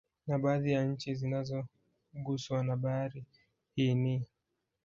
[0.27, 3.25] Na baadhi ya nchi zinazoguswa na Bahari
[3.75, 4.25] hii ni